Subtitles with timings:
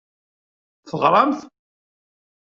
[0.89, 1.39] Teɣramt.